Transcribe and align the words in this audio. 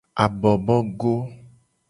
Abobogo. 0.23 1.13